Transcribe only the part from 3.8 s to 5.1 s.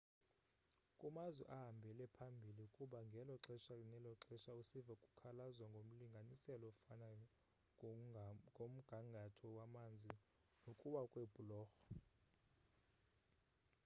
nelo xesha usiva